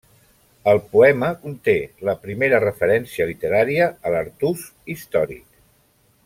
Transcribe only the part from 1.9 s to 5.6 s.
la primera referència literària a l'Artús històric.